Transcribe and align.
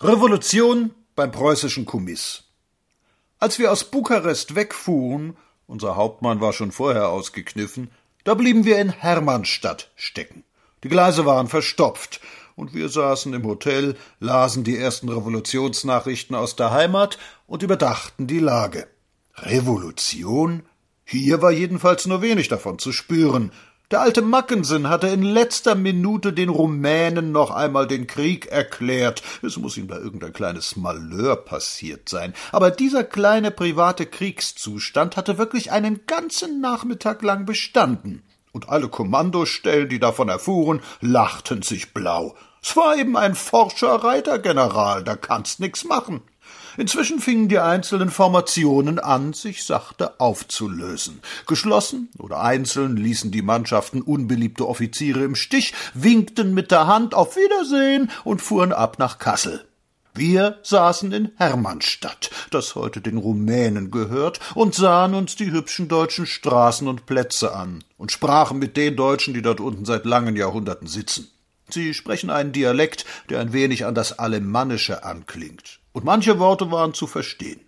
Revolution 0.00 0.92
beim 1.16 1.32
preußischen 1.32 1.84
Kommiss. 1.84 2.44
Als 3.40 3.58
wir 3.58 3.72
aus 3.72 3.82
Bukarest 3.82 4.54
wegfuhren, 4.54 5.36
unser 5.66 5.96
Hauptmann 5.96 6.40
war 6.40 6.52
schon 6.52 6.70
vorher 6.70 7.08
ausgekniffen, 7.08 7.90
da 8.22 8.34
blieben 8.34 8.64
wir 8.64 8.78
in 8.78 8.90
Hermannstadt 8.90 9.90
stecken. 9.96 10.44
Die 10.84 10.88
Gleise 10.88 11.26
waren 11.26 11.48
verstopft, 11.48 12.20
und 12.54 12.74
wir 12.74 12.88
saßen 12.88 13.34
im 13.34 13.44
Hotel, 13.44 13.96
lasen 14.20 14.62
die 14.62 14.76
ersten 14.76 15.08
Revolutionsnachrichten 15.08 16.36
aus 16.36 16.54
der 16.54 16.70
Heimat 16.70 17.18
und 17.48 17.64
überdachten 17.64 18.28
die 18.28 18.38
Lage. 18.38 18.86
Revolution? 19.34 20.62
Hier 21.04 21.42
war 21.42 21.50
jedenfalls 21.50 22.06
nur 22.06 22.22
wenig 22.22 22.46
davon 22.46 22.78
zu 22.78 22.92
spüren. 22.92 23.50
Der 23.90 24.02
alte 24.02 24.20
Mackensen 24.20 24.90
hatte 24.90 25.06
in 25.06 25.22
letzter 25.22 25.74
Minute 25.74 26.34
den 26.34 26.50
Rumänen 26.50 27.32
noch 27.32 27.50
einmal 27.50 27.86
den 27.86 28.06
Krieg 28.06 28.44
erklärt. 28.44 29.22
Es 29.40 29.56
muss 29.56 29.78
ihm 29.78 29.88
da 29.88 29.96
irgendein 29.96 30.34
kleines 30.34 30.76
Malheur 30.76 31.36
passiert 31.36 32.06
sein. 32.06 32.34
Aber 32.52 32.70
dieser 32.70 33.02
kleine 33.02 33.50
private 33.50 34.04
Kriegszustand 34.04 35.16
hatte 35.16 35.38
wirklich 35.38 35.72
einen 35.72 36.04
ganzen 36.06 36.60
Nachmittag 36.60 37.22
lang 37.22 37.46
bestanden. 37.46 38.22
Und 38.52 38.68
alle 38.68 38.88
Kommandostellen, 38.88 39.88
die 39.88 39.98
davon 39.98 40.28
erfuhren, 40.28 40.82
lachten 41.00 41.62
sich 41.62 41.94
blau. 41.94 42.36
Es 42.60 42.76
war 42.76 42.94
eben 42.94 43.16
ein 43.16 43.34
forscher 43.34 44.04
Reitergeneral, 44.04 45.02
da 45.02 45.16
kannst 45.16 45.60
nix 45.60 45.84
machen. 45.84 46.20
Inzwischen 46.78 47.18
fingen 47.18 47.48
die 47.48 47.58
einzelnen 47.58 48.08
Formationen 48.08 49.00
an, 49.00 49.32
sich 49.32 49.64
sachte 49.64 50.20
aufzulösen. 50.20 51.18
Geschlossen 51.48 52.08
oder 52.18 52.40
einzeln 52.40 52.96
ließen 52.96 53.32
die 53.32 53.42
Mannschaften 53.42 54.00
unbeliebte 54.00 54.68
Offiziere 54.68 55.24
im 55.24 55.34
Stich, 55.34 55.74
winkten 55.92 56.54
mit 56.54 56.70
der 56.70 56.86
Hand 56.86 57.14
auf 57.14 57.34
Wiedersehen 57.34 58.12
und 58.22 58.42
fuhren 58.42 58.72
ab 58.72 59.00
nach 59.00 59.18
Kassel. 59.18 59.64
Wir 60.14 60.60
saßen 60.62 61.10
in 61.10 61.32
Hermannstadt, 61.36 62.30
das 62.52 62.76
heute 62.76 63.00
den 63.00 63.16
Rumänen 63.16 63.90
gehört, 63.90 64.38
und 64.54 64.76
sahen 64.76 65.14
uns 65.14 65.34
die 65.34 65.50
hübschen 65.50 65.88
deutschen 65.88 66.26
Straßen 66.26 66.86
und 66.86 67.06
Plätze 67.06 67.56
an 67.56 67.82
und 67.96 68.12
sprachen 68.12 68.60
mit 68.60 68.76
den 68.76 68.94
Deutschen, 68.94 69.34
die 69.34 69.42
dort 69.42 69.58
unten 69.58 69.84
seit 69.84 70.04
langen 70.04 70.36
Jahrhunderten 70.36 70.86
sitzen. 70.86 71.28
Sie 71.70 71.92
sprechen 71.92 72.30
einen 72.30 72.52
Dialekt, 72.52 73.04
der 73.30 73.40
ein 73.40 73.52
wenig 73.52 73.84
an 73.84 73.96
das 73.96 74.20
Alemannische 74.20 75.02
anklingt 75.02 75.80
und 75.98 76.04
manche 76.04 76.38
Worte 76.38 76.70
waren 76.70 76.94
zu 76.94 77.08
verstehen. 77.08 77.58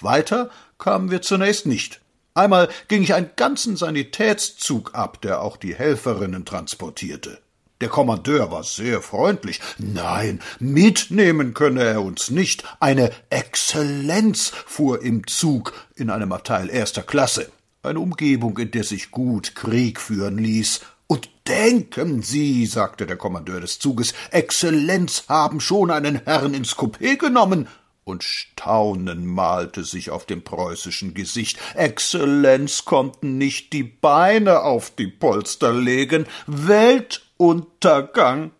Weiter 0.00 0.50
kamen 0.78 1.12
wir 1.12 1.22
zunächst 1.22 1.64
nicht. 1.64 2.00
Einmal 2.34 2.68
ging 2.88 3.04
ich 3.04 3.14
einen 3.14 3.30
ganzen 3.36 3.76
Sanitätszug 3.76 4.96
ab, 4.96 5.22
der 5.22 5.42
auch 5.42 5.56
die 5.56 5.76
Helferinnen 5.76 6.44
transportierte. 6.44 7.38
Der 7.80 7.88
Kommandeur 7.88 8.50
war 8.50 8.64
sehr 8.64 9.00
freundlich. 9.00 9.60
Nein, 9.78 10.40
mitnehmen 10.58 11.54
könne 11.54 11.84
er 11.84 12.02
uns 12.02 12.30
nicht. 12.30 12.64
Eine 12.80 13.12
Exzellenz 13.30 14.48
fuhr 14.66 15.00
im 15.00 15.28
Zug 15.28 15.72
in 15.94 16.10
einem 16.10 16.32
Abteil 16.32 16.70
erster 16.70 17.04
Klasse. 17.04 17.48
Eine 17.84 18.00
Umgebung, 18.00 18.58
in 18.58 18.72
der 18.72 18.82
sich 18.82 19.12
gut 19.12 19.54
Krieg 19.54 20.00
führen 20.00 20.38
ließ. 20.38 20.80
Und 21.08 21.28
denken 21.48 22.22
Sie, 22.22 22.66
sagte 22.66 23.06
der 23.06 23.16
Kommandeur 23.16 23.60
des 23.60 23.78
Zuges, 23.78 24.12
Exzellenz 24.30 25.24
haben 25.28 25.58
schon 25.58 25.90
einen 25.90 26.20
Herrn 26.24 26.52
ins 26.52 26.76
Coupé 26.76 27.16
genommen. 27.16 27.66
Und 28.04 28.24
Staunen 28.24 29.24
malte 29.26 29.84
sich 29.84 30.10
auf 30.10 30.26
dem 30.26 30.42
preußischen 30.42 31.14
Gesicht. 31.14 31.58
Exzellenz 31.74 32.84
konnten 32.84 33.38
nicht 33.38 33.72
die 33.72 33.84
Beine 33.84 34.60
auf 34.60 34.90
die 34.90 35.08
Polster 35.08 35.72
legen. 35.72 36.26
Weltuntergang. 36.46 38.50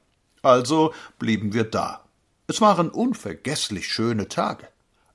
Also 0.43 0.95
blieben 1.19 1.53
wir 1.53 1.65
da. 1.65 2.05
Es 2.47 2.63
waren 2.63 2.89
unvergeßlich 2.89 3.89
schöne 3.89 4.29
Tage. 4.29 4.69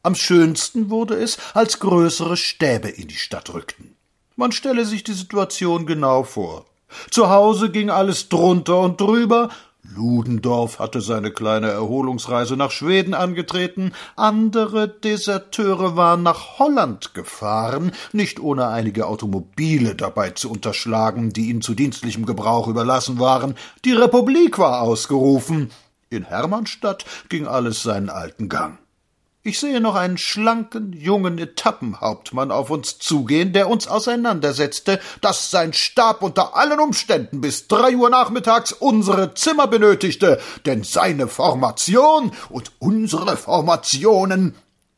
Am 0.04 0.14
schönsten 0.14 0.92
wurde 0.92 1.16
es, 1.16 1.40
als 1.56 1.80
größere 1.80 2.38
Stäbe 2.38 2.90
in 2.90 3.08
die 3.08 3.16
Stadt 3.16 3.52
rückten. 3.54 3.96
Man 4.36 4.52
stelle 4.52 4.86
sich 4.86 5.04
die 5.04 5.14
Situation 5.14 5.88
genau 5.88 6.24
vor. 6.24 6.68
Zu 7.10 7.30
Hause 7.30 7.70
ging 7.70 7.90
alles 7.90 8.30
drunter 8.30 8.80
und 8.80 9.00
drüber. 9.00 9.50
Ludendorff 9.96 10.80
hatte 10.80 11.02
seine 11.02 11.32
kleine 11.32 11.70
Erholungsreise 11.70 12.56
nach 12.56 12.72
Schweden 12.72 13.14
angetreten, 13.14 13.92
andere 14.16 14.88
Deserteure 14.88 15.96
waren 15.96 16.24
nach 16.24 16.58
Holland 16.58 17.14
gefahren, 17.14 17.92
nicht 18.12 18.40
ohne 18.40 18.68
einige 18.68 19.08
Automobile 19.08 19.96
dabei 19.96 20.32
zu 20.32 20.50
unterschlagen, 20.50 21.32
die 21.32 21.50
ihnen 21.50 21.62
zu 21.62 21.74
dienstlichem 21.74 22.26
Gebrauch 22.26 22.68
überlassen 22.68 23.20
waren. 23.20 23.56
Die 23.84 23.94
Republik 23.94 24.58
war 24.58 24.82
ausgerufen. 24.82 25.70
In 26.10 26.24
Hermannstadt 26.24 27.06
ging 27.30 27.46
alles 27.48 27.84
seinen 27.84 28.10
alten 28.10 28.48
Gang. 28.48 28.78
Ich 29.46 29.60
sehe 29.60 29.82
noch 29.82 29.96
einen 29.96 30.18
schlanken, 30.18 30.94
jungen 30.94 31.38
Etappenhauptmann 31.38 32.50
auf 32.50 32.70
uns 32.70 32.98
zugehen, 32.98 33.52
der 33.52 33.68
uns 33.68 33.90
auseinandersetzte, 33.90 35.02
dass 35.20 35.52
sein 35.52 35.74
Stab 35.74 36.22
unter 36.22 36.56
allen 36.56 36.80
Umständen 36.80 37.42
bis 37.42 37.68
drei 37.68 37.94
Uhr 37.98 38.10
nachmittags 38.10 38.72
unsere 38.72 39.34
Zimmer 39.34 39.68
benötigte, 39.68 40.40
denn 40.66 40.86
seine 40.86 41.28
Formation 41.28 42.32
und 42.52 42.72
unsere 42.80 43.36
Formationen 43.36 44.56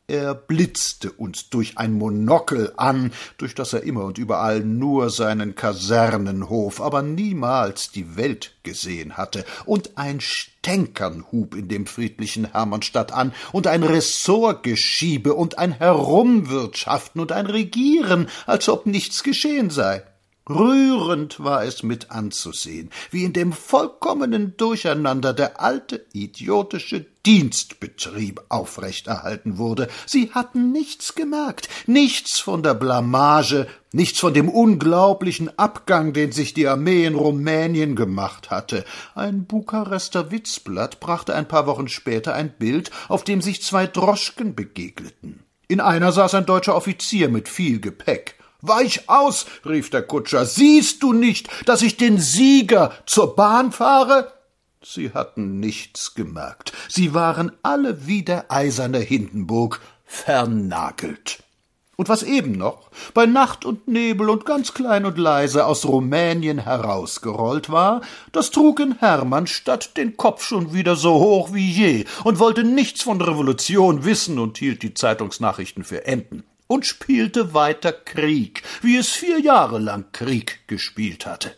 er 0.08 0.34
blitzte 0.34 1.10
uns 1.10 1.50
durch 1.50 1.78
ein 1.78 1.92
Monokel 1.92 2.72
an, 2.76 3.12
durch 3.38 3.54
das 3.56 3.72
er 3.72 3.82
immer 3.82 4.04
und 4.04 4.18
überall 4.18 4.60
nur 4.60 5.10
seinen 5.10 5.56
Kasernenhof, 5.56 6.80
aber 6.80 7.02
niemals 7.02 7.90
die 7.90 8.16
Welt 8.16 8.54
gesehen 8.62 9.16
hatte, 9.16 9.44
und 9.64 9.98
ein 9.98 10.20
Stänkern 10.20 11.24
hub 11.32 11.56
in 11.56 11.68
dem 11.68 11.86
friedlichen 11.86 12.52
Hermannstadt 12.52 13.12
an, 13.12 13.32
und 13.52 13.66
ein 13.66 13.82
Ressortgeschiebe 13.82 15.34
und 15.34 15.58
ein 15.58 15.72
Herumwirtschaften 15.72 17.20
und 17.20 17.32
ein 17.32 17.46
Regieren, 17.46 18.28
als 18.46 18.68
ob 18.68 18.86
nichts 18.86 19.24
geschehen 19.24 19.70
sei. 19.70 20.04
Rührend 20.48 21.42
war 21.42 21.64
es 21.64 21.82
mit 21.82 22.12
anzusehen, 22.12 22.90
wie 23.10 23.24
in 23.24 23.32
dem 23.32 23.52
vollkommenen 23.52 24.56
Durcheinander 24.56 25.32
der 25.32 25.60
alte 25.60 26.06
idiotische 26.12 27.04
Dienstbetrieb 27.26 28.40
aufrechterhalten 28.48 29.58
wurde. 29.58 29.88
Sie 30.06 30.30
hatten 30.30 30.70
nichts 30.70 31.16
gemerkt, 31.16 31.68
nichts 31.88 32.38
von 32.38 32.62
der 32.62 32.74
Blamage, 32.74 33.66
nichts 33.90 34.20
von 34.20 34.34
dem 34.34 34.48
unglaublichen 34.48 35.58
Abgang, 35.58 36.12
den 36.12 36.30
sich 36.30 36.54
die 36.54 36.68
Armee 36.68 37.06
in 37.06 37.16
Rumänien 37.16 37.96
gemacht 37.96 38.50
hatte. 38.50 38.84
Ein 39.16 39.46
Bukarester 39.46 40.30
Witzblatt 40.30 41.00
brachte 41.00 41.34
ein 41.34 41.48
paar 41.48 41.66
Wochen 41.66 41.88
später 41.88 42.34
ein 42.34 42.54
Bild, 42.56 42.92
auf 43.08 43.24
dem 43.24 43.42
sich 43.42 43.62
zwei 43.62 43.88
Droschken 43.88 44.54
begegneten. 44.54 45.42
In 45.66 45.80
einer 45.80 46.12
saß 46.12 46.34
ein 46.34 46.46
deutscher 46.46 46.76
Offizier 46.76 47.28
mit 47.28 47.48
viel 47.48 47.80
Gepäck. 47.80 48.35
Weich 48.62 49.08
aus, 49.08 49.46
rief 49.64 49.90
der 49.90 50.02
Kutscher, 50.02 50.46
siehst 50.46 51.02
du 51.02 51.12
nicht, 51.12 51.48
dass 51.66 51.82
ich 51.82 51.96
den 51.96 52.18
Sieger 52.18 52.92
zur 53.06 53.36
Bahn 53.36 53.72
fahre? 53.72 54.32
Sie 54.82 55.12
hatten 55.12 55.58
nichts 55.58 56.14
gemerkt, 56.14 56.72
sie 56.88 57.12
waren 57.12 57.52
alle 57.62 58.06
wie 58.06 58.22
der 58.22 58.50
eiserne 58.52 58.98
Hindenburg 58.98 59.80
vernagelt. 60.04 61.42
Und 61.96 62.10
was 62.10 62.22
eben 62.22 62.52
noch 62.52 62.90
bei 63.14 63.24
Nacht 63.24 63.64
und 63.64 63.88
Nebel 63.88 64.28
und 64.28 64.44
ganz 64.44 64.74
klein 64.74 65.06
und 65.06 65.16
leise 65.16 65.64
aus 65.64 65.86
Rumänien 65.86 66.58
herausgerollt 66.58 67.70
war, 67.70 68.02
das 68.32 68.50
trug 68.50 68.80
in 68.80 68.98
Hermannstadt 68.98 69.96
den 69.96 70.18
Kopf 70.18 70.44
schon 70.44 70.74
wieder 70.74 70.94
so 70.94 71.14
hoch 71.14 71.54
wie 71.54 71.70
je 71.70 72.04
und 72.24 72.38
wollte 72.38 72.64
nichts 72.64 73.02
von 73.02 73.20
Revolution 73.20 74.04
wissen 74.04 74.38
und 74.38 74.58
hielt 74.58 74.82
die 74.82 74.92
Zeitungsnachrichten 74.92 75.84
für 75.84 76.06
Enten 76.06 76.44
und 76.66 76.86
spielte 76.86 77.54
weiter 77.54 77.92
Krieg, 77.92 78.62
wie 78.82 78.96
es 78.96 79.10
vier 79.10 79.40
Jahre 79.40 79.78
lang 79.78 80.06
Krieg 80.12 80.60
gespielt 80.66 81.26
hatte. 81.26 81.54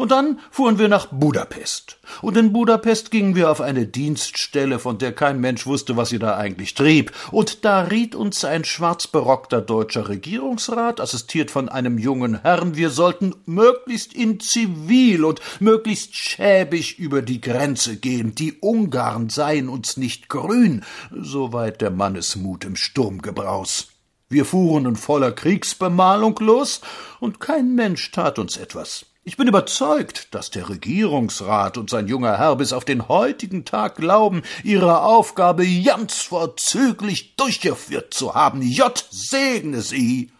Und 0.00 0.12
dann 0.12 0.40
fuhren 0.50 0.78
wir 0.78 0.88
nach 0.88 1.08
Budapest. 1.08 1.98
Und 2.22 2.34
in 2.38 2.54
Budapest 2.54 3.10
gingen 3.10 3.34
wir 3.34 3.50
auf 3.50 3.60
eine 3.60 3.86
Dienststelle, 3.86 4.78
von 4.78 4.96
der 4.96 5.12
kein 5.12 5.42
Mensch 5.42 5.66
wusste, 5.66 5.94
was 5.94 6.08
sie 6.08 6.18
da 6.18 6.38
eigentlich 6.38 6.72
trieb. 6.72 7.12
Und 7.30 7.66
da 7.66 7.82
riet 7.82 8.14
uns 8.14 8.42
ein 8.46 8.64
schwarzberockter 8.64 9.60
deutscher 9.60 10.08
Regierungsrat, 10.08 11.02
assistiert 11.02 11.50
von 11.50 11.68
einem 11.68 11.98
jungen 11.98 12.40
Herrn, 12.40 12.76
wir 12.76 12.88
sollten 12.88 13.34
möglichst 13.44 14.14
in 14.14 14.40
Zivil 14.40 15.22
und 15.22 15.42
möglichst 15.60 16.16
schäbig 16.16 16.98
über 16.98 17.20
die 17.20 17.42
Grenze 17.42 17.98
gehen. 17.98 18.34
Die 18.34 18.54
Ungarn 18.54 19.28
seien 19.28 19.68
uns 19.68 19.98
nicht 19.98 20.30
grün, 20.30 20.82
soweit 21.10 21.82
der 21.82 21.90
Mannesmut 21.90 22.64
im 22.64 22.74
Sturmgebraus. 22.74 23.89
Wir 24.32 24.44
fuhren 24.44 24.86
in 24.86 24.94
voller 24.94 25.32
Kriegsbemalung 25.32 26.38
los, 26.38 26.82
und 27.18 27.40
kein 27.40 27.74
Mensch 27.74 28.12
tat 28.12 28.38
uns 28.38 28.56
etwas. 28.56 29.06
Ich 29.24 29.36
bin 29.36 29.48
überzeugt, 29.48 30.32
dass 30.36 30.52
der 30.52 30.68
Regierungsrat 30.68 31.76
und 31.76 31.90
sein 31.90 32.06
junger 32.06 32.38
Herr 32.38 32.54
bis 32.54 32.72
auf 32.72 32.84
den 32.84 33.08
heutigen 33.08 33.64
Tag 33.64 33.96
glauben, 33.96 34.42
ihre 34.62 35.02
Aufgabe 35.02 35.66
ganz 35.82 36.22
vorzüglich 36.22 37.34
durchgeführt 37.34 38.14
zu 38.14 38.36
haben. 38.36 38.62
J 38.62 39.04
segne 39.10 39.82
sie. 39.82 40.30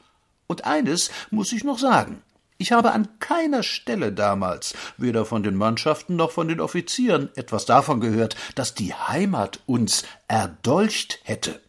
Und 0.47 0.67
eines 0.67 1.11
muss 1.33 1.53
ich 1.53 1.65
noch 1.65 1.81
sagen. 1.81 2.23
Ich 2.59 2.71
habe 2.71 2.93
an 2.93 3.09
keiner 3.19 3.65
Stelle 3.65 4.13
damals, 4.13 4.75
weder 4.99 5.25
von 5.25 5.43
den 5.43 5.57
Mannschaften 5.57 6.15
noch 6.15 6.31
von 6.31 6.47
den 6.47 6.61
Offizieren, 6.61 7.29
etwas 7.35 7.67
davon 7.67 8.01
gehört, 8.01 8.37
dass 8.55 8.75
die 8.75 8.95
Heimat 8.95 9.59
uns 9.67 10.05
erdolcht 10.29 11.19
hätte. 11.25 11.61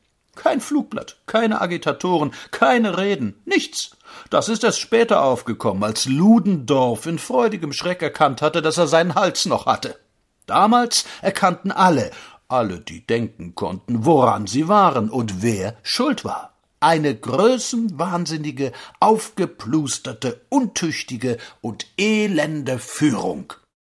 Kein 0.41 0.59
Flugblatt, 0.59 1.17
keine 1.27 1.61
Agitatoren, 1.61 2.33
keine 2.49 2.97
Reden, 2.97 3.35
nichts. 3.45 3.91
Das 4.31 4.49
ist 4.49 4.63
erst 4.63 4.79
später 4.79 5.23
aufgekommen, 5.23 5.83
als 5.83 6.07
Ludendorff 6.07 7.05
in 7.05 7.19
freudigem 7.19 7.73
Schreck 7.73 8.01
erkannt 8.01 8.41
hatte, 8.41 8.63
dass 8.63 8.79
er 8.79 8.87
seinen 8.87 9.13
Hals 9.13 9.45
noch 9.45 9.67
hatte. 9.67 9.99
Damals 10.47 11.05
erkannten 11.21 11.71
alle, 11.71 12.09
alle, 12.47 12.79
die 12.79 13.05
denken 13.05 13.53
konnten, 13.53 14.03
woran 14.03 14.47
sie 14.47 14.67
waren 14.67 15.11
und 15.11 15.43
wer 15.43 15.77
schuld 15.83 16.25
war 16.25 16.47
eine 16.79 17.15
größenwahnsinnige, 17.15 18.71
aufgeplusterte, 18.99 20.41
untüchtige 20.49 21.37
und 21.61 21.85
elende 21.99 22.79
Führung. 22.79 23.53